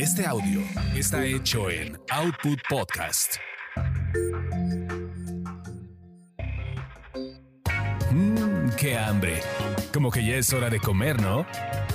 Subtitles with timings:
[0.00, 0.62] Este audio
[0.96, 3.34] está hecho en Output Podcast.
[8.10, 9.42] Mmm, qué hambre.
[9.92, 11.44] Como que ya es hora de comer, ¿no?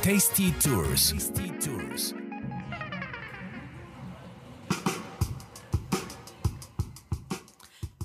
[0.04, 1.14] Tasty Tours.
[1.14, 2.14] Tasty Tours.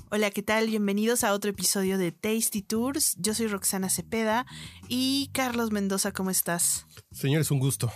[0.09, 0.65] Hola, ¿qué tal?
[0.65, 3.17] Bienvenidos a otro episodio de Tasty Tours.
[3.19, 4.47] Yo soy Roxana Cepeda
[4.87, 6.87] y Carlos Mendoza, ¿cómo estás?
[7.11, 7.91] Señor, es un gusto.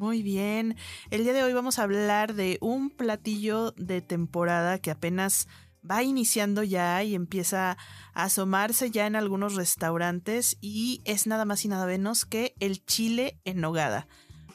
[0.00, 0.76] Muy bien.
[1.10, 5.46] El día de hoy vamos a hablar de un platillo de temporada que apenas
[5.88, 7.76] va iniciando ya y empieza
[8.14, 12.82] a asomarse ya en algunos restaurantes y es nada más y nada menos que el
[12.86, 14.08] chile en nogada.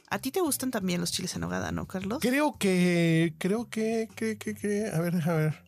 [0.09, 2.17] ¿A ti te gustan también los chiles en nogada, no, Carlos?
[2.21, 5.63] Creo que, creo que, que, que, que, a ver, a ver.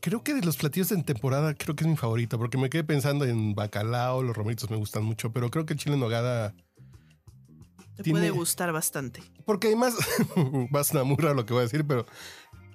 [0.00, 2.84] Creo que de los platillos en temporada, creo que es mi favorito, porque me quedé
[2.84, 6.54] pensando en bacalao, los romeritos me gustan mucho, pero creo que el chile en nogada
[7.98, 9.22] Te tiene- puede gustar bastante.
[9.44, 9.94] Porque además,
[10.74, 12.06] va a sonar muy raro lo que voy a decir, pero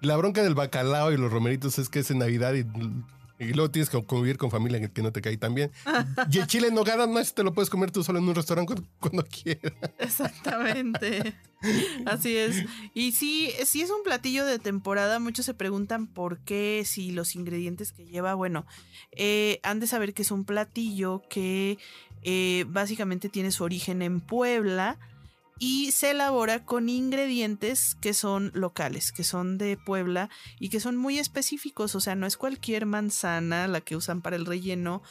[0.01, 2.59] la bronca del bacalao y los romeritos es que es en Navidad y,
[3.39, 5.71] y luego tienes que convivir con familia que- no te cae tan bien.
[6.31, 8.35] Y el chile en nogada no es te lo puedes comer tú solo en un
[8.35, 9.73] restaurante cuando, cuando quieras.
[9.97, 11.33] Exactamente.
[12.05, 12.65] Así es.
[12.93, 15.19] Y sí, sí es un platillo de temporada.
[15.19, 18.33] Muchos se preguntan por qué, si los ingredientes que lleva.
[18.33, 18.65] Bueno,
[19.11, 21.77] eh, han de saber que es un platillo que
[22.23, 24.97] eh, básicamente tiene su origen en Puebla
[25.59, 30.97] y se elabora con ingredientes que son locales, que son de Puebla y que son
[30.97, 31.95] muy específicos.
[31.95, 35.01] O sea, no es cualquier manzana la que usan para el relleno,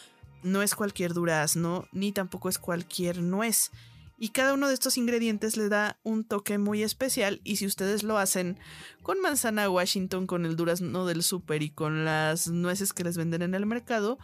[0.43, 3.71] no es cualquier durazno, ni tampoco es cualquier nuez.
[4.19, 7.41] Y cada uno de estos ingredientes le da un toque muy especial.
[7.43, 8.57] Y si ustedes lo hacen
[9.03, 13.43] con manzana Washington, con el durazno del súper y con las nueces que les venden
[13.43, 14.19] en el mercado,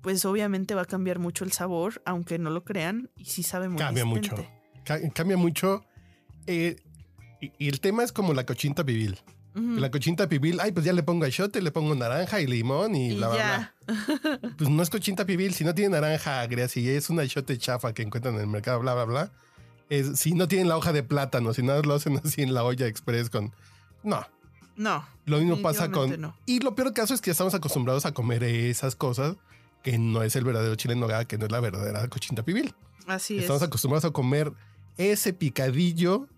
[0.00, 3.10] pues obviamente va a cambiar mucho el sabor, aunque no lo crean.
[3.14, 4.36] Y sí sabe muy Cambia mucho.
[4.86, 5.84] Ca- cambia mucho.
[6.46, 6.76] Eh,
[7.40, 9.18] y, y el tema es como la cochinta pibil.
[9.54, 9.80] Ujú.
[9.80, 13.12] La cochinta pibil, ay, pues ya le pongo achote, le pongo naranja y limón y,
[13.12, 14.40] Y bla, bla, bla.
[14.58, 17.92] Pues no es cochinta pibil, si no tiene naranja agria, si es una achote chafa
[17.94, 19.32] que encuentran en el mercado, bla, bla, bla.
[19.88, 22.64] Es, si no tienen la hoja de plátano, si nada lo hacen así en la
[22.64, 23.52] olla express con...
[24.02, 24.26] No,
[24.76, 25.06] No.
[25.24, 26.20] lo mismo pasa con...
[26.20, 26.36] no.
[26.44, 29.36] Y lo peor caso es que estamos acostumbrados a comer esas cosas
[29.82, 32.74] que no es el verdadero chile en nogada, que no es la verdadera cochinta pibil.
[33.06, 33.68] Así Estamos es.
[33.68, 34.52] acostumbrados a comer
[34.96, 36.28] ese picadillo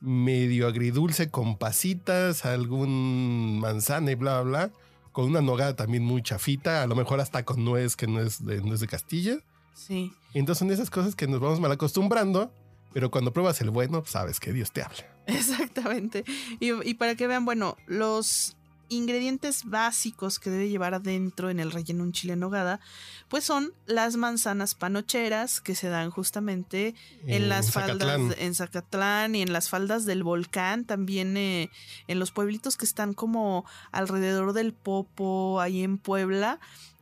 [0.00, 4.72] medio agridulce con pasitas, algún manzana y bla, bla, bla,
[5.12, 8.44] con una nogada también muy chafita, a lo mejor hasta con nuez que no es
[8.44, 9.38] de, no es de Castilla.
[9.74, 10.12] Sí.
[10.34, 12.52] Entonces son esas cosas que nos vamos mal acostumbrando,
[12.92, 15.06] pero cuando pruebas el bueno, sabes que Dios te habla.
[15.26, 16.24] Exactamente.
[16.58, 18.56] Y, y para que vean, bueno, los
[18.92, 22.80] ingredientes básicos que debe llevar adentro en el relleno un chile en nogada,
[23.28, 26.94] pues son las manzanas panocheras que se dan justamente
[27.26, 28.20] en, En las Zacatlán.
[28.20, 31.70] faldas, en Zacatlán y en las faldas del volcán, también eh,
[32.08, 36.60] en los pueblitos que están como alrededor del Popo, ahí en Puebla.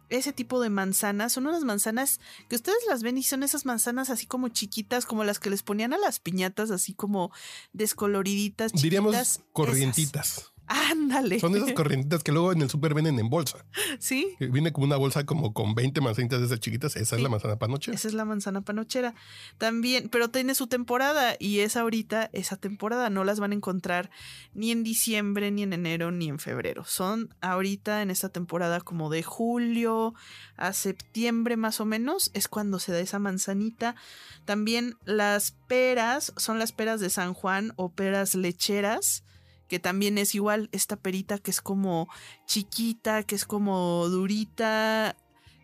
[0.08, 2.18] Ese tipo de manzanas son unas manzanas
[2.48, 5.62] que ustedes las ven y son esas manzanas así como chiquitas, como las que les
[5.62, 7.30] ponían a las piñatas, así como
[7.72, 8.82] descoloriditas, chiquitas.
[8.82, 10.52] Diríamos Esas.
[10.72, 11.40] Ándale.
[11.40, 13.64] Son esas corrientitas que luego en el súper venden en bolsa.
[13.98, 16.94] Sí, Viene como una bolsa como con 20 manzanitas de esas chiquitas.
[16.94, 17.16] Esa Sí.
[17.16, 17.92] es la manzana panoche.
[17.92, 19.14] esa es la manzana panochera.
[19.58, 23.10] También, pero tiene su temporada y es ahorita esa temporada.
[23.10, 24.10] No las van a encontrar
[24.54, 26.84] ni en diciembre, ni en enero, ni en febrero.
[26.84, 30.14] Son ahorita en esta temporada como de julio
[30.56, 32.30] a septiembre más o menos.
[32.32, 33.96] Es cuando se da esa manzanita.
[34.44, 39.24] También las peras son las peras de San Juan o peras lecheras.
[39.70, 42.08] Que también es igual esta perita que es como
[42.46, 45.14] chiquita, que es como durita,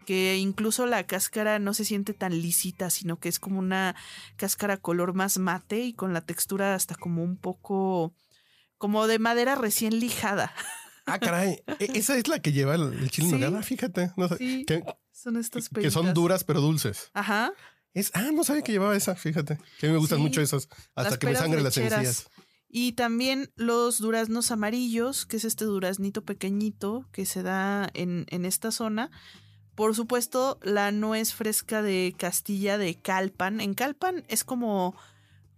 [0.06, 3.97] que incluso la cáscara no se siente tan lisita, sino que es como una
[4.37, 8.15] cáscara color más mate y con la textura hasta como un poco
[8.78, 10.55] como de madera recién lijada.
[11.09, 11.62] Ah, caray.
[11.78, 13.33] E- Esa es la que lleva el, chile Sí.
[13.34, 14.11] nogada, fíjate.
[14.17, 16.15] No sé, Sí, que, son estas que son peritas.
[16.15, 17.11] duras pero dulces.
[17.15, 17.53] Ajá.
[17.94, 19.56] Es, ah, no sabía que llevaba esa, fíjate.
[19.78, 20.23] Que a mí me gustan Sí.
[20.25, 20.69] mucho esas.
[20.97, 22.29] Hasta que me sangre las encías.
[22.78, 28.44] Y también los duraznos amarillos, que es este duraznito pequeñito que se da en, en
[28.44, 29.11] esta zona.
[29.75, 33.62] Por supuesto, la nuez fresca de Castilla de Calpan.
[33.62, 34.94] En Calpan es como,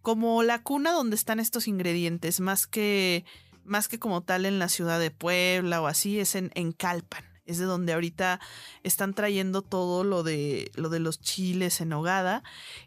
[0.00, 3.24] como la cuna donde están estos ingredientes, más que,
[3.64, 7.27] más que como tal en la ciudad de Puebla o así, es en, en Calpan.
[7.48, 8.38] Es de donde ahorita
[8.84, 12.42] están trayendo todo lo de lo de los chiles en hogada.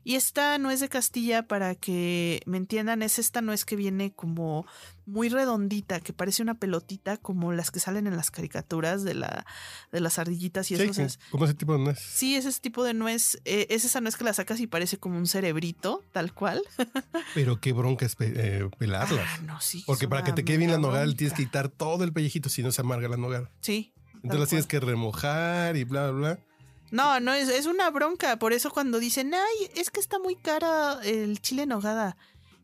[0.05, 4.65] Y esta nuez de Castilla, para que me entiendan, es esta nuez que viene como
[5.07, 9.45] muy redondita, que parece una pelotita, como las que salen en las caricaturas de la
[9.91, 11.01] de las ardillitas y Sí, eso.
[11.01, 11.99] es- como ese tipo de nuez.
[11.99, 14.97] Sí, es ese tipo de nuez, eh, es esa nuez que la sacas y parece
[14.97, 16.61] como un cerebrito, tal cual.
[17.35, 19.27] Pero qué bronca es eh, pelarlas.
[19.27, 19.83] Ah, no, sí.
[19.85, 22.47] Porque es para que te quede bien la nogada, tienes que quitar todo el pellejito,
[22.49, 23.49] si no se amarga la nogada.
[23.59, 23.93] Sí.
[24.23, 26.39] Entonces las tienes que remojar y bla, bla, bla.
[26.91, 28.37] No, no, es, es una bronca.
[28.37, 32.17] Por eso cuando dicen, ay, es que está muy cara el chile en nogada.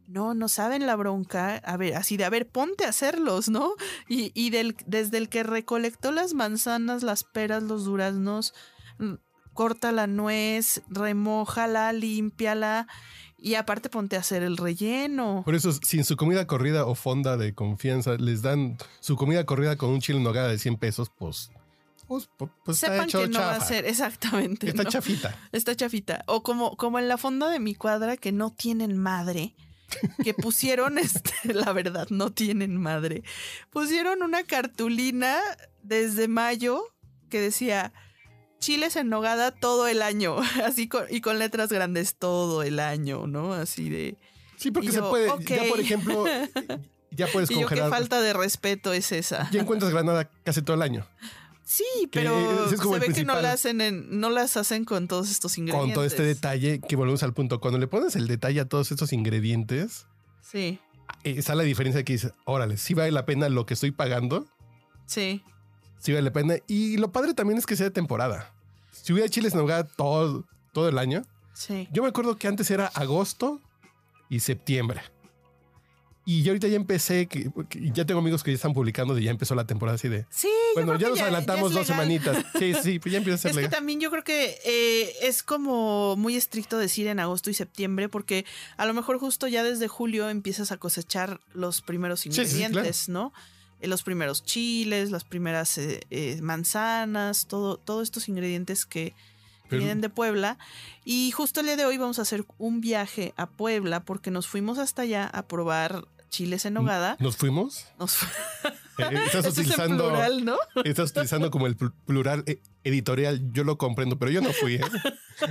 [0.07, 1.55] No, no saben la bronca.
[1.57, 3.73] A ver, así de, a ver, ponte a hacerlos, ¿no?
[4.07, 8.53] Y, y del, desde el que recolectó las manzanas, las peras, los duraznos,
[8.99, 9.15] mm,
[9.53, 12.87] corta la nuez, remójala, límpiala.
[13.37, 15.43] Y aparte ponte a hacer el relleno.
[15.45, 19.75] Por eso, sin su comida corrida o fonda de confianza, les dan su comida corrida
[19.75, 21.51] con un chile en nogada de 100 pesos, pues,
[22.07, 24.69] pues, pues, pues está Sepan hecho que no va a ser, exactamente.
[24.69, 24.89] Está ¿no?
[24.89, 25.37] chafita.
[25.51, 26.23] Está chafita.
[26.27, 29.55] O como, como en la fonda de mi cuadra que no tienen madre.
[30.23, 33.23] Que pusieron, este, la verdad, no tienen madre.
[33.69, 35.37] Pusieron una cartulina
[35.83, 36.81] desde mayo
[37.29, 37.93] que decía
[38.59, 40.37] chiles en nogada todo el año.
[40.65, 43.53] Así con, y con letras grandes todo el año, ¿no?
[43.53, 44.17] Así de.
[44.57, 45.27] Sí, porque se puede.
[45.45, 46.25] Ya, por ejemplo,
[47.11, 47.89] ya puedes Y yo, qué congelar.
[47.89, 49.49] falta de respeto es esa.
[49.51, 51.05] Ya encuentras granada casi todo el año.
[51.63, 51.83] Sí,
[52.13, 55.57] pero es se ve que no la hacen en, no las hacen con todos estos
[55.57, 55.87] ingredientes.
[55.89, 57.59] Con todo este detalle, que volvemos al punto.
[57.59, 60.05] Cuando le pones el detalle a todos estos ingredientes,
[60.41, 60.79] Sí,
[61.25, 64.45] eh, está la diferencia que dices, órale, sí vale la pena lo que estoy pagando,
[65.05, 65.43] sí.
[65.99, 66.55] Sí vale la pena.
[66.67, 68.53] Y lo padre también es que sea de temporada.
[68.91, 71.23] Si hubiera chiles en nogada todo, todo el año,
[71.53, 71.87] Sí.
[71.91, 73.61] yo me acuerdo que antes era agosto
[74.29, 75.01] y septiembre.
[76.29, 79.23] Y yo ahorita ya empecé, que, que ya tengo amigos que ya están publicando de
[79.23, 81.77] ya empezó la temporada así de, Sí, yo bueno, creo ya que nos adelantamos ya
[81.79, 82.37] dos semanitas.
[82.59, 85.41] Sí, sí, pues ya empieza a ser Es que también yo creo que eh, es
[85.41, 88.45] como muy estricto decir en agosto y septiembre, porque
[88.75, 93.07] a lo mejor justo ya desde julio empiezas a cosechar los primeros sí, sí, ingredientes,
[93.07, 93.31] ¿no?
[93.79, 99.15] Eh, los primeros chiles, las primeras eh, eh, manzanas, todo, todos estos ingredientes que, que
[99.69, 100.57] Pero- vienen de Puebla.
[101.05, 104.47] Y justo el día de hoy vamos a hacer un viaje a Puebla porque nos
[104.47, 107.15] fuimos hasta allá a probar chiles en nogada.
[107.19, 107.85] ¿Nos fuimos?
[107.99, 108.25] Nos fu-
[108.99, 110.57] Eh, estás Eso es en utilizando, plural, ¿no?
[110.83, 113.51] estás utilizando como el pl- plural eh, editorial.
[113.53, 114.77] Yo lo comprendo, pero yo no fui.
[114.77, 114.81] ¿eh?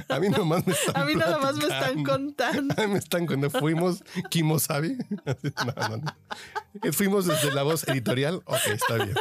[0.08, 2.74] A mí nomás me están A mí nada más me están contando.
[2.76, 4.02] A mí me están cuando fuimos.
[5.64, 6.16] No, no, no.
[6.82, 8.42] Eh, Fuimos desde la voz editorial.
[8.46, 9.14] Ok, está bien.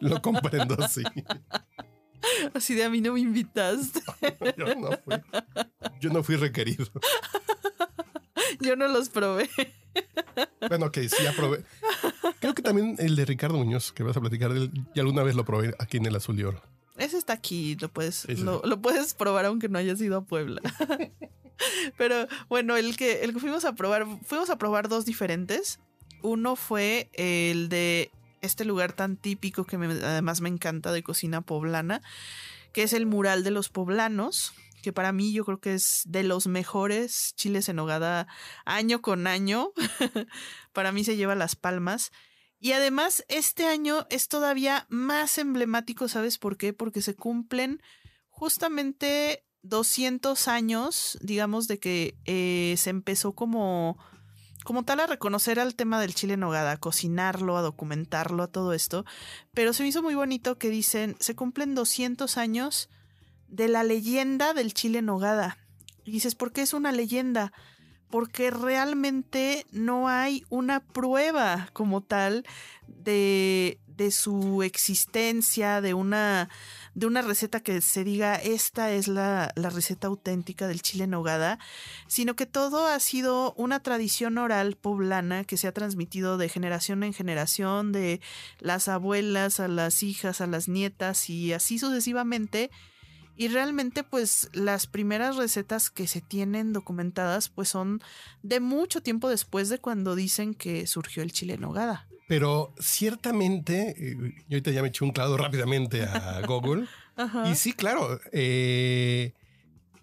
[0.00, 1.02] Lo comprendo, sí.
[2.54, 4.00] Así de a mí no me invitaste.
[4.56, 5.14] Yo no fui.
[6.00, 6.86] Yo no fui requerido.
[8.60, 9.50] Yo no los probé.
[10.68, 11.64] Bueno, ok, sí, ya probé.
[12.40, 15.22] Creo que también el de Ricardo Muñoz, que vas a platicar de él, y alguna
[15.22, 16.62] vez lo probé aquí en el Azul y Oro.
[16.96, 20.24] Ese está aquí, lo puedes, Sí, sí, lo, puedes probar aunque no hayas ido a
[20.24, 20.60] Puebla.
[21.98, 25.80] Pero bueno, el que, el que fuimos a probar, fuimos a probar dos diferentes.
[26.22, 28.10] Uno fue el de
[28.42, 32.00] este lugar tan típico que me- además me encanta de cocina poblana,
[32.72, 36.22] que es el mural de los poblanos, que para mí yo creo que es de
[36.22, 38.26] los mejores chiles en hogada
[38.64, 39.72] año con año.
[40.72, 42.12] para mí se lleva las palmas.
[42.58, 46.74] Y además, este año es todavía más emblemático, ¿sabes por qué?
[46.74, 47.80] Porque se cumplen
[48.28, 53.98] justamente 200 años, digamos, de que eh, se empezó como,
[54.62, 58.48] como tal a reconocer al tema del chile en nogada, a cocinarlo, a documentarlo, a
[58.52, 59.06] todo esto.
[59.54, 62.90] Pero se me hizo muy bonito que dicen, se cumplen 200 años
[63.50, 65.58] de la leyenda del chile en nogada.
[66.04, 67.52] Y dices, ¿por qué es una leyenda?
[68.08, 72.44] Porque realmente no hay una prueba como tal
[72.86, 76.48] de, de su existencia, de una,
[76.94, 81.10] de una receta que se diga esta es la, la receta auténtica del chile en
[81.10, 81.58] nogada,
[82.08, 87.02] sino que todo ha sido una tradición oral poblana que se ha transmitido de generación
[87.02, 88.20] en generación, de
[88.58, 92.70] las abuelas a las hijas, a las nietas y así sucesivamente.
[93.40, 98.02] Y realmente pues las primeras recetas que se tienen documentadas pues son
[98.42, 102.06] de mucho tiempo después de cuando dicen que surgió el chile en nogada.
[102.28, 104.14] Pero ciertamente, eh,
[104.46, 106.86] yo ahorita ya me eché un clavo rápidamente a Google.
[107.50, 109.32] Y sí, claro, eh,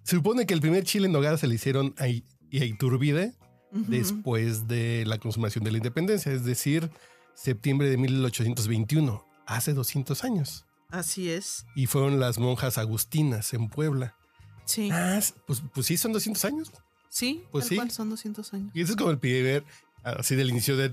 [0.02, 2.66] se supone que el primer chile en nogada se le hicieron a, I- y a
[2.66, 3.36] Iturbide
[3.72, 3.84] Ujú.
[3.88, 6.90] después de la consumación de la independencia, es decir,
[7.36, 10.66] septiembre de 1821, hace 200 años.
[10.90, 11.66] Así es.
[11.76, 14.16] Y fueron las monjas agustinas en Puebla.
[14.66, 14.90] Sí.
[14.92, 16.72] Ah, pues, pues sí, son 200 años.
[17.10, 17.76] Sí, pues sí.
[17.76, 18.72] cual, son 200 años.
[18.74, 19.64] Y ese es como el primer,
[20.04, 20.92] así del inicio de,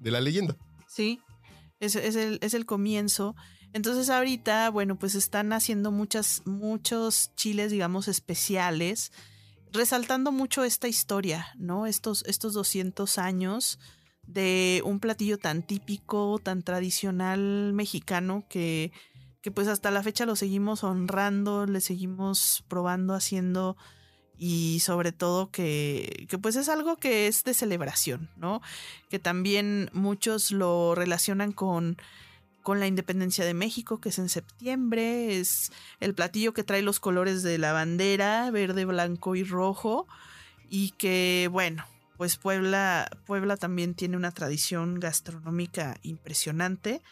[0.00, 0.56] de la leyenda.
[0.86, 1.20] Sí,
[1.80, 3.34] es, es el, es el comienzo.
[3.72, 9.12] Entonces ahorita, bueno, pues están haciendo muchas, muchos chiles, digamos, especiales,
[9.72, 11.86] resaltando mucho esta historia, ¿no?
[11.86, 13.78] Estos, estos 200 años
[14.26, 18.92] de un platillo tan típico, tan tradicional mexicano que,
[19.42, 23.76] que pues hasta la fecha lo seguimos honrando, le seguimos probando, haciendo
[24.38, 28.62] y sobre todo que, que, pues es algo que es de celebración, ¿no?
[29.08, 31.96] Que también muchos lo relacionan con,
[32.62, 35.70] con la independencia de México, que es en septiembre, es
[36.00, 40.06] el platillo que trae los colores de la bandera, verde, blanco y rojo,
[40.68, 41.84] y que bueno,
[42.16, 47.02] pues Puebla, Puebla también tiene una tradición gastronómica impresionante.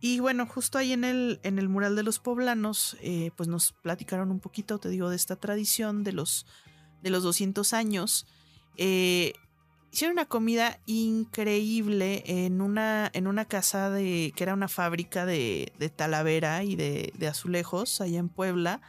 [0.00, 3.72] Y bueno, justo ahí en el, en el mural de los poblanos, eh, pues nos
[3.72, 6.46] platicaron un poquito, te digo, de esta tradición de los,
[7.02, 8.26] de los 200 años.
[8.76, 9.32] Eh,
[9.90, 15.72] hicieron una comida increíble en una, en una casa de, que era una fábrica de,
[15.78, 18.82] de talavera y de, de, azulejos allá en Puebla.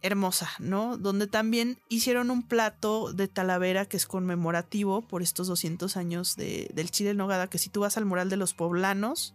[0.00, 0.98] Hermosa, ¿no?
[0.98, 6.70] Donde también hicieron un plato de talavera que es conmemorativo por estos 200 años de,
[6.74, 9.34] del chile en nogada, que si tú vas al mural de los poblanos,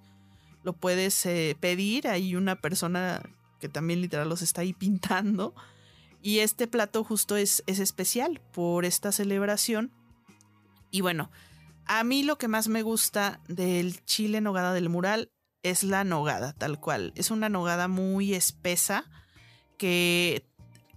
[0.63, 2.07] lo puedes eh, pedir.
[2.07, 3.21] Hay una persona
[3.59, 5.53] que también literal los está ahí pintando.
[6.21, 9.91] Y este plato justo es, es especial por esta celebración.
[10.91, 11.29] Y bueno,
[11.85, 15.31] a mí lo que más me gusta del chile nogada del mural
[15.63, 17.13] es la nogada, tal cual.
[17.15, 19.05] Es una nogada muy espesa
[19.77, 20.45] que,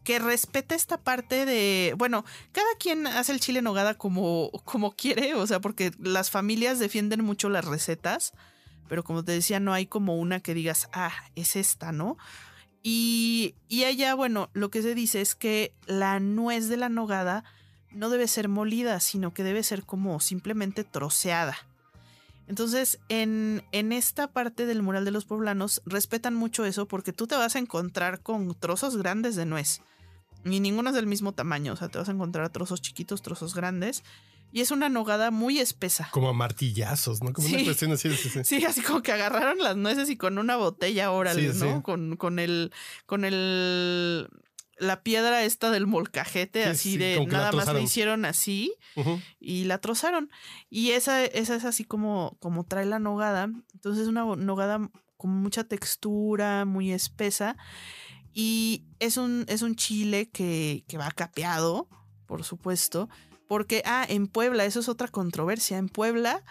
[0.04, 5.34] que respeta esta parte de, bueno, cada quien hace el chile nogada como, como quiere,
[5.34, 8.32] o sea, porque las familias defienden mucho las recetas
[8.92, 12.18] pero como te decía, no hay como una que digas, ah, es esta, ¿no?
[12.82, 17.42] Y, y allá, bueno, lo que se dice es que la nuez de la nogada
[17.90, 21.56] no debe ser molida, sino que debe ser como simplemente troceada.
[22.48, 27.26] Entonces, en, en, esta parte del mural de los poblanos respetan mucho eso porque tú
[27.26, 29.80] te vas a encontrar con trozos grandes de nuez.
[30.44, 33.54] Ni ninguno es del mismo tamaño, o sea, te vas a encontrar trozos chiquitos, trozos
[33.54, 34.04] grandes.
[34.52, 36.08] Y es una nogada muy espesa.
[36.12, 37.32] Como a martillazos, ¿no?
[37.32, 37.54] Como Sí.
[37.54, 38.14] una cuestión así.
[38.14, 38.40] Sí, sí.
[38.44, 41.76] Sí, así como que agarraron las nueces y con una botella, órale, Sí, ¿no?
[41.76, 41.82] sí.
[41.82, 42.70] Con, con el,
[43.06, 44.28] con el,
[44.76, 47.82] la piedra esta del molcajete, Sí, así sí, de nada más la trozaron.
[47.82, 48.74] hicieron así
[49.40, 50.30] y la trozaron.
[50.68, 53.48] Y esa, esa es así como, como trae la nogada.
[53.72, 57.56] Entonces es una nogada con mucha textura, muy espesa.
[58.34, 61.88] Y es un, es un chile que, que va capeado,
[62.26, 63.08] por supuesto.
[63.48, 65.78] Porque, ah, en Puebla, eso es otra controversia.
[65.78, 66.42] En Puebla,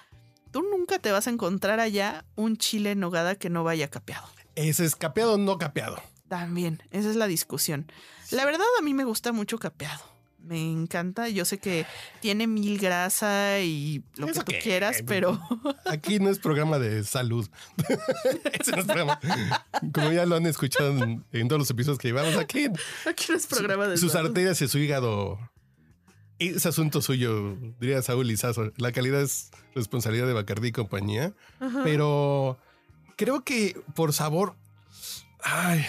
[0.52, 4.28] tú nunca te vas a encontrar allá un chile en nogada que no vaya capeado.
[4.56, 6.02] ¿Es escapeado o no capeado?
[6.28, 7.92] También, esa es la discusión.
[8.32, 10.02] La verdad, a mí me gusta mucho capeado.
[10.44, 11.30] Me encanta.
[11.30, 11.86] Yo sé que
[12.20, 15.40] tiene mil grasa y lo ¿Eso que tú quieras, pero
[15.86, 17.48] Aquí no es programa de salud.
[18.60, 19.20] Ese no es programa.
[19.94, 22.68] Como ya lo han escuchado en, en todos los episodios que llevamos aquí,
[23.06, 24.30] aquí no es programa de sus salud.
[24.30, 25.38] arterias y su hígado
[26.50, 28.72] es asunto suyo, diría Saúl Lizazo.
[28.78, 31.34] La calidad es responsabilidad de Bacardí y compañía.
[31.60, 31.82] Ajá.
[31.84, 32.58] Pero
[33.18, 34.56] creo que por sabor,
[35.44, 35.86] ay,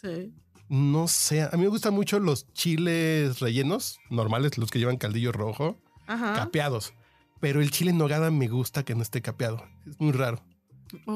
[0.00, 0.32] Sí.
[0.68, 1.42] no sé.
[1.42, 6.34] A mí me gustan mucho los chiles rellenos, normales, los que llevan caldillo rojo, Ajá.
[6.34, 6.92] capeados.
[7.40, 9.64] Pero el chile en nogada me gusta que no esté capeado.
[9.88, 10.44] Es muy raro.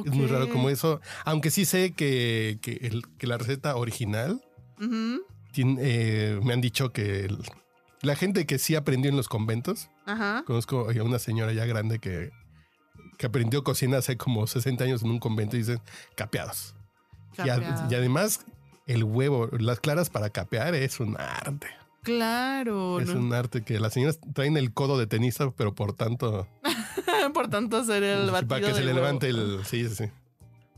[0.07, 1.01] Es muy raro como eso.
[1.25, 4.41] Aunque sí sé que, que el- que la receta original
[5.53, 7.39] tiene, eh, me han dicho que el-
[8.07, 10.45] la gente que sí aprendió en los conventos, Ajá.
[10.47, 12.31] conozco a una señora ya grande que,
[13.19, 15.81] que aprendió cocina hace como 60 años en un convento y dicen
[16.15, 16.75] capeados.
[17.45, 18.47] Y, además
[18.87, 21.67] el huevo, las claras para capear es un arte.
[22.03, 23.01] Claro.
[23.01, 23.21] Es ¿no?
[23.21, 26.47] un arte que las señoras traen el codo de tenista, pero por tanto,
[27.35, 29.01] Por tanto, hacer el batido para que se le huevo.
[29.01, 29.61] levante el...
[29.65, 30.05] Sí, sí, sí.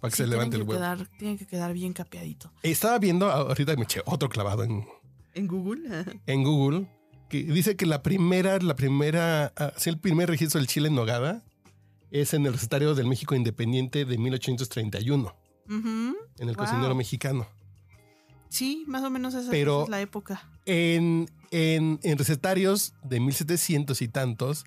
[0.01, 0.75] Para que Sí, se levante el huevo.
[0.81, 2.51] Quedar, tiene que quedar bien capeadito.
[2.63, 4.87] Estaba viendo, ahorita me eché otro clavado en,
[5.35, 6.05] En Google.
[6.27, 6.87] en Google,
[7.29, 10.95] que dice que la primera, la primera, ah, sí, el primer registro del chile en
[10.95, 11.43] nogada
[12.11, 15.35] es en el recetario del México Independiente de 1831,
[15.69, 16.17] Ujú.
[16.39, 16.65] en el Wow.
[16.67, 17.47] cocinero mexicano.
[18.49, 20.49] Sí, más o menos esa, Pero- es la época.
[20.65, 24.65] En, en, en recetarios de 1700 y tantos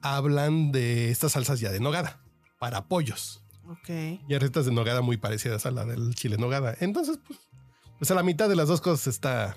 [0.00, 2.20] hablan de estas salsas ya de nogada
[2.58, 3.42] para pollos.
[3.68, 3.88] Ok.
[3.88, 6.74] Y hay recetas de nogada muy parecidas a la del chile en nogada.
[6.80, 7.38] Entonces, pues,
[7.98, 9.56] pues a la mitad de las dos cosas está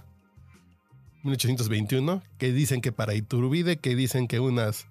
[1.25, 4.87] 1821, que dicen que para Iturbide, que dicen que unas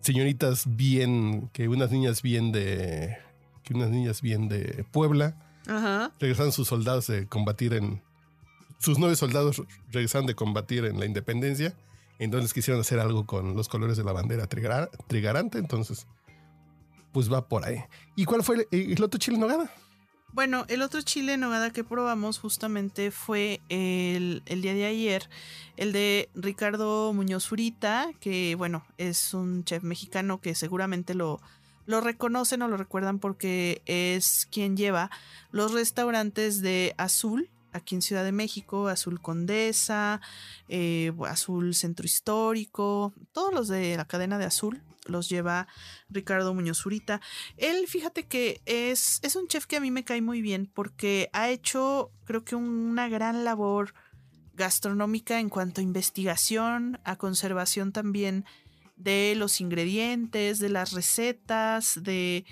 [0.00, 3.16] señoritas bien, que unas niñas bien de,
[3.62, 6.12] que unas niñas bien de Puebla, Ajá.
[6.20, 8.02] regresaron sus soldados de combatir en,
[8.78, 11.74] sus nueve soldados regresaron de combatir en la independencia,
[12.18, 16.06] entonces quisieron hacer algo con los colores de la bandera trigara- trigarante, entonces
[17.12, 17.78] pues va por ahí.
[18.14, 19.70] ¿Y cuál fue el, el otro chile nogada?
[20.36, 25.30] Bueno, el otro chile nogada que probamos justamente fue el, el, día de ayer,
[25.78, 31.40] el de Ricardo Muñoz Urita, que bueno, es un chef mexicano que seguramente lo,
[31.86, 35.10] lo reconocen o lo recuerdan porque es quien lleva
[35.52, 40.20] los restaurantes de Azul, aquí en Ciudad de México, Azul Condesa,
[40.68, 45.66] eh, Azul Centro Histórico, todos los de la cadena de Azul los lleva
[46.08, 47.20] Ricardo Muñoz Urita.
[47.56, 51.30] Él, fíjate que es, es un chef que a mí me cae muy bien porque
[51.32, 53.94] ha hecho, creo que una gran labor
[54.54, 58.44] gastronómica en cuanto a investigación, a conservación también
[58.96, 62.44] de los ingredientes, de las recetas, de,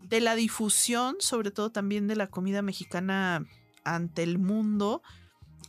[0.00, 3.46] de la difusión, sobre todo también de la comida mexicana
[3.84, 5.02] ante el mundo.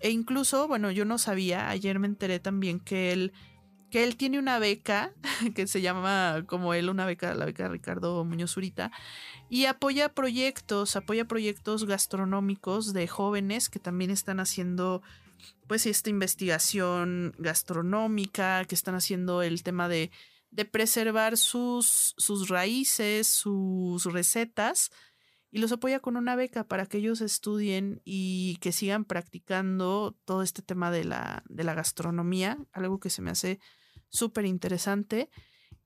[0.01, 3.33] E incluso, bueno, yo no sabía, ayer me enteré también que él
[3.89, 5.13] que él tiene una beca
[5.55, 8.91] que se llama como él una beca, la beca de Ricardo Muñoz Zurita,
[9.49, 15.01] y apoya proyectos, apoya proyectos gastronómicos de jóvenes que también están haciendo
[15.67, 20.11] pues esta investigación gastronómica, que están haciendo el tema de,
[20.49, 24.91] de preservar sus, sus raíces, sus recetas,
[25.51, 30.41] y los apoya con una beca para que ellos estudien y que sigan practicando todo
[30.41, 33.59] este tema de la, de la gastronomía, algo que se me hace
[34.09, 35.29] súper interesante.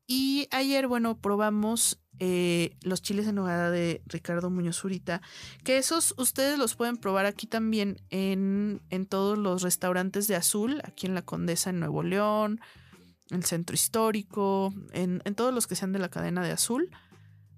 [0.07, 5.21] Y ayer, bueno, probamos eh, los chiles en nogada de Ricardo Muñoz Zurita,
[5.63, 10.81] que esos ustedes los pueden probar aquí también en, en todos los restaurantes de Azul,
[10.83, 12.59] aquí en la Condesa en Nuevo León,
[13.29, 16.89] en el Centro Histórico, en, en todos los que sean de la cadena de Azul.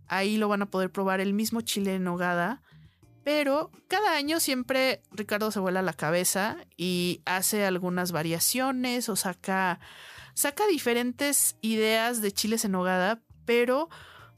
[0.08, 2.62] Ahí lo van a poder probar el mismo chile en nogada.
[3.24, 9.80] Pero cada año siempre Ricardo se vuela la cabeza y hace algunas variaciones o saca,
[10.34, 13.90] saca diferentes ideas de chiles en nogada, pero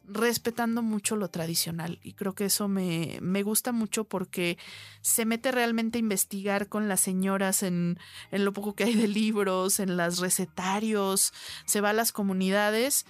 [0.07, 1.99] respetando mucho lo tradicional.
[2.03, 4.57] Y creo que eso me, me, gusta mucho porque
[5.01, 7.97] se mete realmente a investigar con las señoras en,
[8.31, 11.33] en lo poco que hay de libros, en las recetarios,
[11.65, 13.05] se va a las comunidades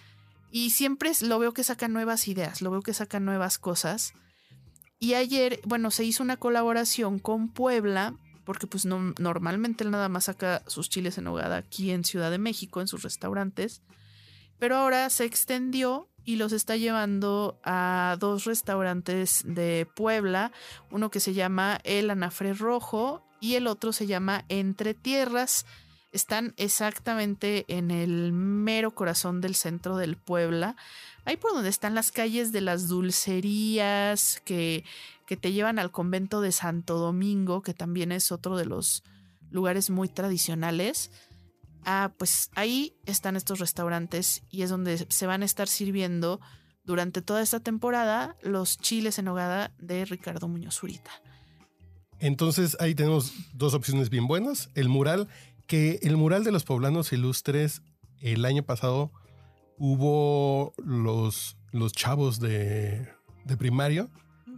[0.51, 4.13] y siempre lo veo que saca nuevas ideas, lo veo que saca nuevas cosas.
[4.99, 8.15] Y ayer, bueno, se hizo una colaboración con Puebla,
[8.45, 12.31] porque pues no, normalmente él nada más saca sus chiles en hogada aquí en Ciudad
[12.31, 13.81] de México, en sus restaurantes.
[14.59, 20.51] Pero ahora se extendió y los está llevando a dos restaurantes de Puebla,
[20.91, 25.65] uno que se llama El Anafre Rojo y el otro se llama Entre Tierras
[26.15, 30.77] están exactamente en el mero corazón del centro del Puebla.
[31.25, 34.85] Ahí por donde están las calles de las dulcerías que,
[35.27, 39.03] que te llevan al convento de Santo Domingo, que también es otro de los
[39.51, 41.11] lugares muy tradicionales.
[41.83, 46.39] Ah, pues ahí están estos restaurantes y es donde se van a estar sirviendo
[46.85, 51.11] durante toda esta temporada los chiles en hogada de Ricardo Muñoz Zurita.
[52.19, 54.69] Entonces ahí tenemos dos opciones bien buenas.
[54.75, 55.27] El mural
[55.67, 57.81] que el mural de los poblanos ilustres,
[58.21, 59.11] el año pasado
[59.77, 63.07] hubo los, los chavos de,
[63.45, 64.09] de primario,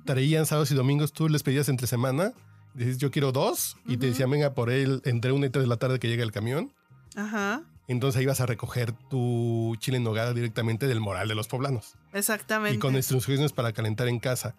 [0.06, 2.34] traían sábados y domingos, tú les pedías entre semana,
[2.74, 5.70] dices yo quiero dos, y te decían venga por él entre una y tres de
[5.70, 6.74] la tarde que llega el camión.
[7.16, 7.64] Ajá.
[7.88, 11.96] Entonces vas a recoger tu chile en nogada directamente del mural de los poblanos.
[12.14, 12.76] Exactamente.
[12.76, 14.56] Y con instrucciones para calentar en casa.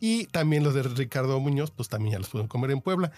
[0.00, 3.10] Y también los de Ricardo Muñoz, pues también ya los pueden comer en Puebla.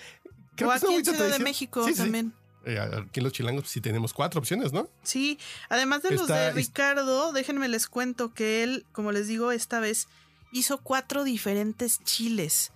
[0.57, 2.31] Creo o aquí en Ciudad de México sí, sí.
[2.67, 4.89] Eh, aquí en los chilangos sí tenemos cuatro opciones, ¿no?
[5.03, 9.51] Sí, además de los Está- de Ricardo, déjenme les cuento que él, como les digo,
[9.53, 10.09] esta vez
[10.53, 12.73] hizo cuatro diferentes chiles.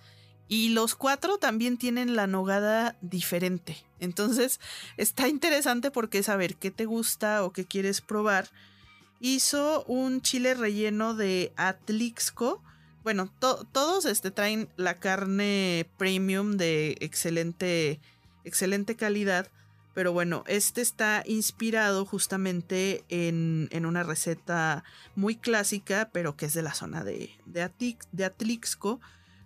[0.47, 3.77] Y los cuatro también tienen la nogada diferente.
[3.99, 4.59] Entonces,
[4.97, 8.49] está interesante porque saber qué te gusta o qué quieres probar.
[9.19, 12.61] Hizo un chile relleno de Atlixco.
[13.03, 17.99] Bueno, to- todos este, traen la carne premium de excelente,
[18.43, 19.49] excelente calidad.
[19.95, 24.83] Pero bueno, este está inspirado justamente en, en una receta
[25.15, 28.99] muy clásica, pero que es de la zona de, de, Atlixco.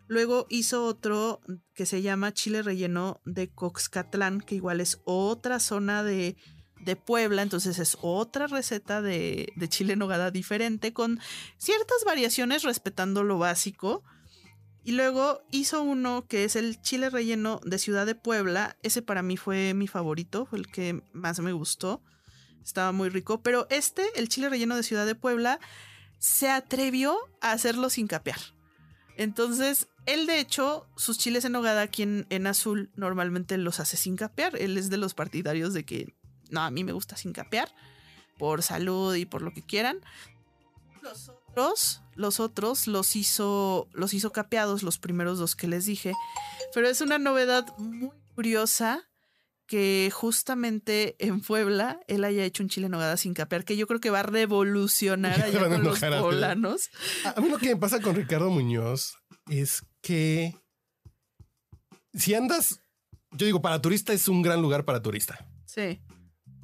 [0.08, 1.40] Luego hizo otro
[1.76, 6.36] que se llama chile relleno de Coxcatlán, que igual es otra zona de,
[6.82, 11.20] de Puebla, entonces es otra receta de, de chile nogada diferente, con
[11.60, 14.04] ciertas variaciones respetando lo básico.
[14.90, 18.76] Y luego hizo uno que es el chile relleno de Ciudad de Puebla.
[18.82, 22.02] Ese para mí fue mi favorito, fue el que más me gustó.
[22.64, 23.44] Estaba muy rico.
[23.44, 25.60] Pero este, el chile relleno de Ciudad de Puebla,
[26.18, 28.40] se atrevió a hacerlo sin capear.
[29.16, 33.96] Entonces, él de hecho, sus chiles en nogada aquí en, en azul normalmente los hace
[33.96, 34.56] sin capear.
[34.56, 36.16] Él es de los partidarios de que,
[36.50, 37.72] no, a mí me gusta sin capear,
[38.40, 40.00] por salud y por lo que quieran.
[41.04, 46.14] Los otros los otros los hizo, los hizo capeados, los primeros dos que les dije.
[46.74, 49.10] Pero es una novedad muy curiosa
[49.66, 53.88] que justamente en Puebla él haya hecho un chile en nogada sin capear, que yo
[53.88, 56.90] creo que va a revolucionar Ya allá van a con los poblanos.
[57.24, 59.16] A a mí lo que me pasa con Ricardo Muñoz
[59.48, 60.56] es que
[62.14, 62.82] si andas,
[63.32, 65.48] yo digo, para turista es un gran lugar para turista.
[65.66, 66.02] Sí.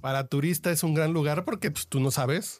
[0.02, 2.60] Para turista es un gran lugar porque pues, tú no sabes.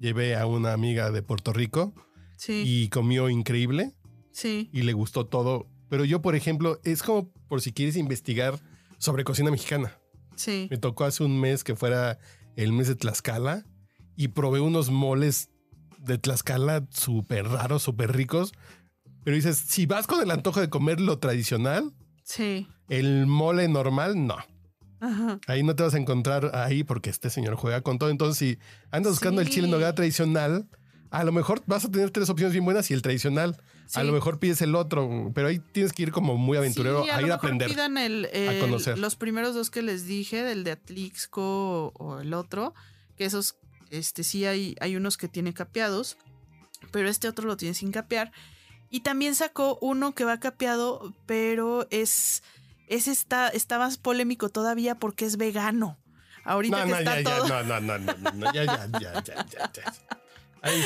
[0.00, 1.94] Llevé a una amiga de Puerto Rico
[2.36, 3.94] Sí, y comió increíble
[4.32, 5.66] sí, y le gustó todo.
[5.88, 8.58] Pero yo, por ejemplo, es como por si quieres investigar
[8.98, 9.98] sobre cocina mexicana.
[10.34, 10.68] sí.
[10.70, 12.18] Me tocó hace un mes que fuera
[12.56, 13.64] el mes de Tlaxcala
[14.16, 15.48] y probé unos moles
[15.98, 18.52] de Tlaxcala súper raros, súper ricos.
[19.24, 22.66] Pero dices, si vas con el antojo de comer lo tradicional, Sí.
[22.88, 24.36] el mole normal, no.
[25.06, 25.38] Ajá.
[25.46, 28.10] Ahí no te vas a encontrar ahí porque este señor juega con todo.
[28.10, 28.58] Entonces, si
[28.90, 29.54] andas buscando el Sí.
[29.54, 30.68] chile en nogada tradicional,
[31.10, 33.56] a lo mejor vas a tener tres opciones bien buenas y el tradicional.
[33.94, 34.06] A Sí.
[34.06, 37.20] lo mejor pides el otro, pero ahí tienes que ir como muy aventurero Sí, a,
[37.20, 37.70] lo ir a aprender.
[37.70, 38.98] pidan el, el- conocer.
[38.98, 42.74] Los primeros dos que les dije, del de Atlixco o, el otro,
[43.16, 43.56] que esos,
[43.90, 46.18] este sí hay, hay unos que tiene capeados,
[46.90, 48.32] pero este otro lo tiene sin capear.
[48.90, 52.42] Y también sacó uno que va capeado, pero es,
[52.86, 55.98] ese está, está más polémico todavía porque es vegano.
[56.44, 57.48] Ahorita No, que no, está ya, ya, todo.
[57.48, 59.94] no, no, no, no, no, no, ya, ya, ya, ya, ya, ya.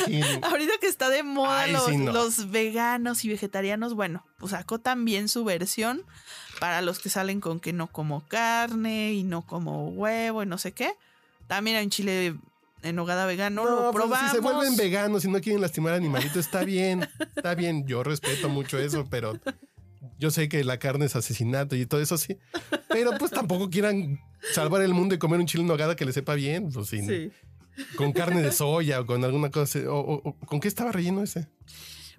[0.05, 0.21] Sí.
[0.43, 2.11] Ahorita que está de moda Ay, los, sí, no.
[2.11, 6.03] los veganos y vegetarianos, bueno, pues sacó también su versión
[6.59, 10.59] para los que salen con que no como carne y no como huevo y no
[10.59, 10.93] sé qué.
[11.47, 12.35] También hay un chile
[12.83, 14.29] en hogada vegano, lo No, pues, probamos.
[14.29, 17.87] si se vuelven veganos y no quieren lastimar animalitos, está bien, está bien.
[17.87, 19.33] Yo respeto mucho eso, pero
[20.19, 22.37] yo sé que la carne es asesinato y todo eso sí.
[22.89, 24.19] Pero pues tampoco quieran
[24.53, 27.01] salvar el mundo y comer un chile en nogada que le sepa bien, pues sí.
[27.05, 27.31] Sí.
[27.95, 29.79] Con carne de soya o con alguna cosa.
[29.89, 31.47] O, o- o- ¿Con qué estaba relleno ese?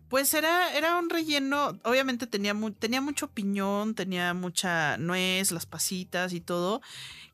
[0.09, 5.65] Pues era, era un relleno, obviamente tenía, mu- tenía mucho piñón, tenía mucha nuez, las
[5.65, 6.83] pasitas y todo.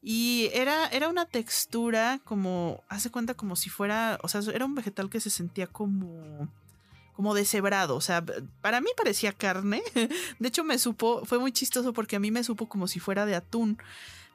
[0.00, 4.76] Y era, era una textura como, hace cuenta como si fuera, o sea, era un
[4.76, 6.48] vegetal que se sentía como,
[7.18, 7.96] como deshebrado.
[7.96, 8.24] O sea,
[8.60, 9.82] para mí parecía carne.
[10.38, 13.26] De hecho, me supo, fue muy chistoso porque a mí me supo como si fuera
[13.26, 13.76] de atún.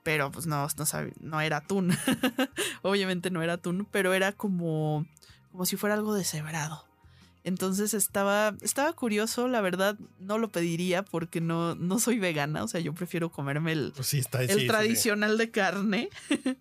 [0.04, 0.86] Pero pues no, no,
[1.22, 1.96] no era atún.
[2.82, 5.06] Obviamente no era atún, pero era como,
[5.54, 6.84] como si fuera algo deshebrado.
[7.46, 12.68] Entonces estaba, estaba curioso, la verdad no lo pediría porque no, no soy vegana, o
[12.70, 14.68] sea, yo prefiero comerme el, Pues sí, está el sí, sí, sí.
[14.68, 16.10] tradicional de carne.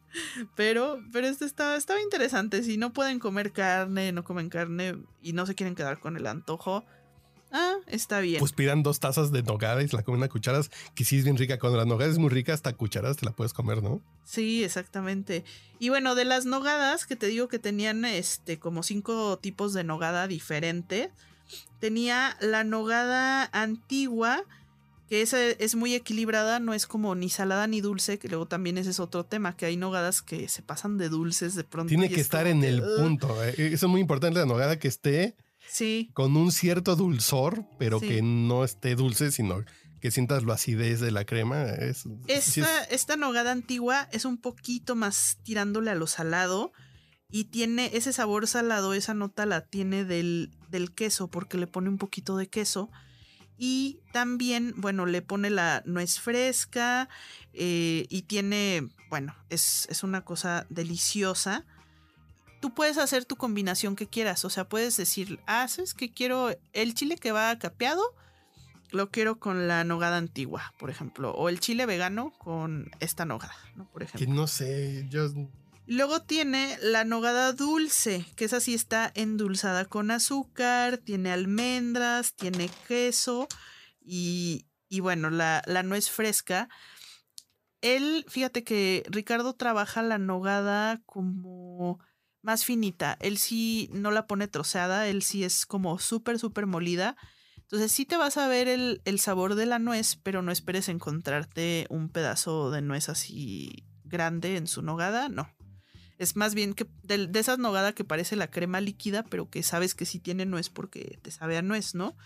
[0.57, 2.65] pero, pero este estaba, estaba interesante.
[2.65, 6.27] Si no pueden comer carne, no comen carne y no se quieren quedar con el
[6.27, 6.85] antojo,
[7.53, 8.39] ah, está bien.
[8.39, 11.25] Pues pidan dos tazas de nogada y se la comen a cucharas, que sí es
[11.25, 11.59] bien rica.
[11.59, 14.01] Cuando la nogada es muy rica, hasta cucharas te la puedes comer, ¿no?
[14.25, 15.45] Sí, exactamente.
[15.79, 19.85] Y bueno, de las nogadas, que te digo que tenían este como cinco tipos de
[19.85, 21.11] nogada diferente.
[21.81, 24.45] Tenía la nogada antigua,
[25.09, 28.79] que esa es muy equilibrada, no es como ni salada ni dulce, que luego también
[28.79, 31.89] ese es otro tema, que hay nogadas que se pasan de dulces de pronto.
[31.89, 33.45] Tiene que es estar en que, el punto.
[33.45, 33.55] eh.
[33.59, 35.37] Eso es muy importante la nogada que esté
[35.73, 38.09] Sí, con un cierto dulzor, pero Sí.
[38.09, 39.65] que no esté dulce, sino
[40.01, 41.65] que sientas la acidez de la crema.
[41.65, 46.73] Es, sí es- Esta, esta nogada antigua es un poquito más tirándole a lo salado
[47.31, 51.89] y tiene ese sabor salado, esa nota la tiene del, del queso porque le pone
[51.89, 52.91] un poquito de queso.
[53.57, 57.09] Y también, bueno, le pone la nuez fresca
[57.53, 61.65] eh, y tiene, bueno, es, es una cosa deliciosa.
[62.63, 66.57] Tú puedes hacer tu combinación que quieras, o sea, puedes decir, ah, ¿sabes que quiero
[66.73, 68.01] el chile que va capeado?
[68.93, 71.33] Lo quiero con la nogada antigua, por ejemplo.
[71.33, 73.91] O el chile vegano con esta nogada, ¿no?
[73.91, 74.33] Por que ejemplo.
[74.33, 75.29] no sé, yo
[75.89, 82.71] Luego tiene la nogada dulce, que esa sí está endulzada con azúcar, tiene almendras, tiene
[82.87, 83.49] queso
[84.01, 86.69] y, y bueno, la, la nuez fresca.
[87.81, 91.99] Él, fíjate que Ricardo trabaja la nogada como
[92.43, 93.17] más finita.
[93.21, 97.17] Él sí no la pone troceada, él sí es como súper, súper molida.
[97.57, 100.89] Entonces sí te vas a ver el, el sabor de la nuez, pero no esperes
[100.89, 105.49] encontrarte un pedazo de nuez así grande en su nogada, no.
[106.19, 109.63] Es más bien que de, de esas nogada que parece la crema líquida, pero que
[109.63, 112.17] sabes que sí tiene nuez porque te sabe a nuez, ¿no?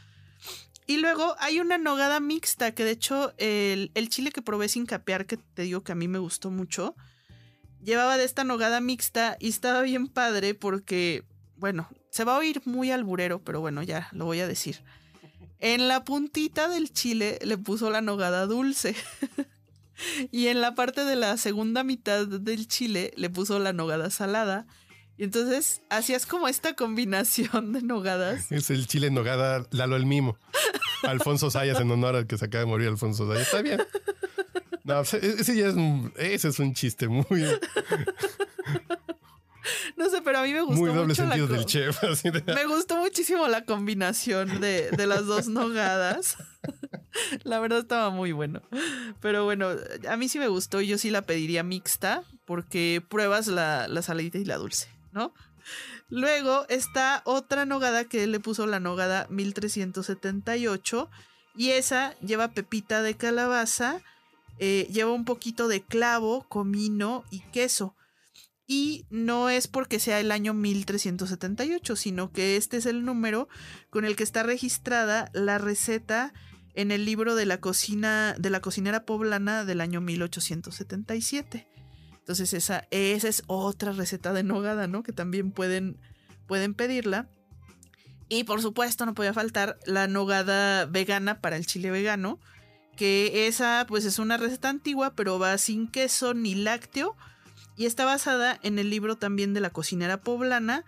[0.87, 4.87] Y luego hay una nogada mixta, que de hecho el, el chile que probé sin
[4.87, 6.95] capear, que te digo que a mí me gustó mucho,
[7.87, 11.25] llevaba de esta nogada mixta y estaba bien padre porque,
[11.57, 14.83] bueno, se va a oír muy alburero, pero bueno, ya lo voy a decir.
[15.59, 18.95] En la puntita del chile le puso la nogada dulce.
[20.33, 24.67] y en la parte de la segunda mitad del chile le puso la nogada salada.
[25.17, 28.53] Y entonces hacías como esta combinación de nogadas.
[28.53, 30.37] Es el chile nogada, Lalo el mimo.
[31.05, 33.47] Alfonso Sayas en honor al que se acaba de morir Alfonso Sayas.
[33.47, 33.81] Está bien.
[34.87, 37.25] No, ese ese ya es, un- ese es un chiste muy,
[39.97, 42.05] No sé, pero a mí me gustó muy doble mucho la sentido co- del chef.
[42.05, 46.37] así de- Me gustó muchísimo la combinación de, de las dos nogadas.
[47.45, 48.63] La verdad estaba muy bueno.
[49.21, 49.71] Pero bueno,
[50.09, 54.03] a mí sí me gustó y yo sí la pediría mixta porque pruebas la, la
[54.03, 55.33] saladita y la dulce, ¿no?
[56.11, 61.11] Luego está otra nogada que él le puso la nogada 1378
[61.57, 64.01] y esa lleva pepita de calabaza,
[64.59, 67.95] eh, lleva un poquito de clavo, comino y queso.
[68.67, 73.49] Y no es porque sea el año 1378, sino que este es el número
[73.91, 76.33] con el que está registrada la receta
[76.75, 81.67] en el libro de la cocina de la cocinera poblana del año 1877.
[82.19, 85.05] Entonces esa, esa es otra receta de nogada, ¿no?
[85.05, 85.97] Que también pueden,
[86.49, 87.29] pueden pedirla.
[88.29, 92.41] Y por supuesto no podía faltar la nogada vegana para el chile vegano,
[92.97, 97.17] que esa pues es una receta antigua, pero va sin queso ni lácteo
[97.77, 100.85] y está basada en el libro también de la cocinera poblana.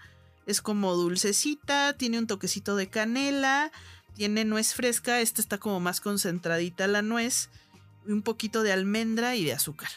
[0.46, 3.70] Es como dulcecita, tiene un toquecito de canela,
[4.14, 7.50] tiene nuez fresca, esta está como más concentradita la nuez,
[8.06, 9.90] un poquito de almendra y de azúcar.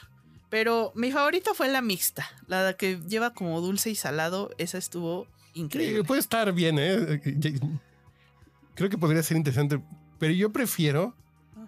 [0.49, 5.25] Pero mi favorita fue la mixta, la que lleva como dulce y salado, esa estuvo
[5.53, 6.01] increíble.
[6.01, 7.21] Eh, Puede estar bien, ¿eh?
[8.75, 9.81] Creo que podría ser interesante,
[10.19, 11.15] pero yo prefiero,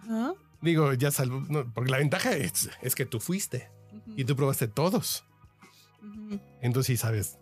[0.04, 0.34] Ajá.
[0.62, 3.70] digo, ya salvo, no, porque la ventaja es, es que tú fuiste
[4.16, 5.24] y tú probaste todos.
[6.62, 7.38] Entonces sí sabes.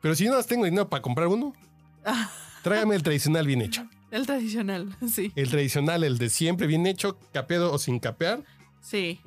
[0.00, 1.52] Pero si no las tengo dinero para comprar uno,
[2.04, 2.30] Ah,
[2.62, 3.88] tráigame el tradicional bien hecho.
[4.10, 5.32] el tradicional, sí.
[5.36, 8.42] El tradicional, el de siempre bien hecho, capeado o sin capear.
[8.82, 9.20] Sí.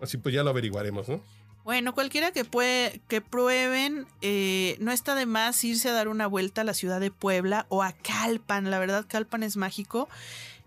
[0.00, 1.20] Así pues ya lo averiguaremos, ¿no?
[1.64, 6.28] Bueno, cualquiera que, puede, que prueben, eh, no está de más irse a dar una
[6.28, 8.70] vuelta a la ciudad de Puebla o a Calpan.
[8.70, 10.08] La verdad, Calpan es mágico.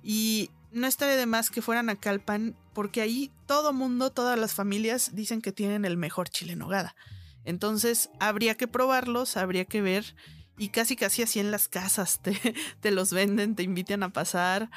[0.04, 4.54] Y no estaría de más que fueran a Calpan, porque ahí todo mundo, todas las
[4.54, 6.96] familias dicen que tienen el mejor chile en nogada.
[7.44, 10.16] Entonces, habría que probarlos, habría que ver.
[10.58, 12.38] Y casi casi así en las casas te,
[12.82, 14.70] te los venden, te invitan a pasar.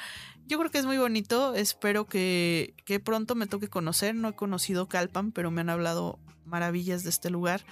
[0.47, 1.55] Yo creo que es muy bonito.
[1.55, 4.15] Espero que, que pronto me toque conocer.
[4.15, 7.65] No he conocido Calpan, pero me han hablado maravillas de este lugar.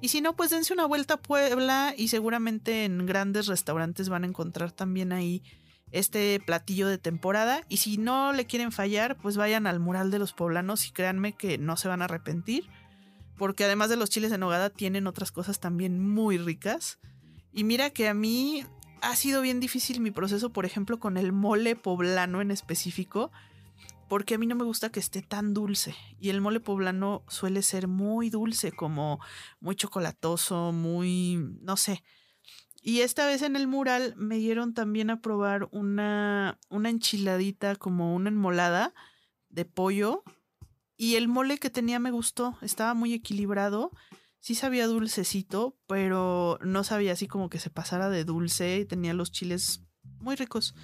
[0.00, 4.22] Y si no, pues dense una vuelta a Puebla y seguramente en grandes restaurantes van
[4.22, 5.42] a encontrar también ahí
[5.92, 7.64] este platillo de temporada.
[7.68, 11.32] Y si no le quieren fallar, pues vayan al mural de los poblanos y créanme
[11.32, 12.68] que no se van a arrepentir.
[13.36, 16.98] Porque además de los chiles en nogada tienen otras cosas también muy ricas.
[17.52, 18.64] Y mira que a mí
[19.00, 23.30] ha sido bien difícil mi proceso, por ejemplo, con el mole poblano en específico,
[24.08, 25.94] porque a mí no me gusta que esté tan dulce.
[26.18, 29.20] Y el mole poblano suele ser muy dulce, como
[29.60, 32.02] muy chocolatoso, muy, no sé.
[32.88, 38.14] Y esta vez en el mural me dieron también a probar una, una enchiladita, como
[38.14, 38.94] una enmolada
[39.50, 40.24] de pollo.
[40.96, 43.92] Y el mole que tenía me gustó, estaba muy equilibrado.
[44.40, 49.12] Sí sabía dulcecito, pero no sabía así como que se pasara de dulce y tenía
[49.12, 49.82] los chiles
[50.18, 50.74] muy ricos.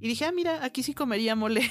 [0.00, 1.70] Y dije, ah, mira, aquí sí comería mole.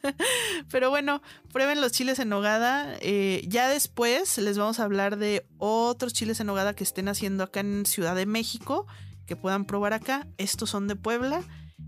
[0.70, 2.94] pero bueno, prueben los chiles en nogada.
[3.00, 7.42] Eh, ya después les vamos a hablar de otros chiles en nogada que estén haciendo
[7.42, 8.86] acá en Ciudad de México,
[9.26, 10.26] que puedan probar acá.
[10.38, 11.42] Estos son de Puebla.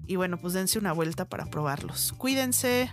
[0.06, 2.12] Y bueno, pues dense una vuelta para probarlos.
[2.16, 2.90] Cuídense.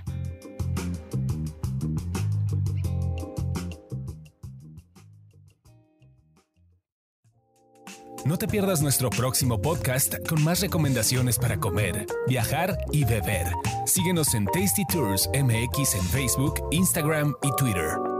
[8.25, 13.47] No te pierdas nuestro próximo podcast con más recomendaciones para comer, viajar y beber.
[13.85, 18.12] Síguenos en Tasty Tours MX en Facebook, Instagram y Twitter.